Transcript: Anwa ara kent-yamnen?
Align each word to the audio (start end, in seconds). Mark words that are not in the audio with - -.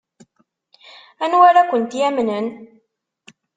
Anwa 1.23 1.41
ara 1.49 1.69
kent-yamnen? 1.69 2.47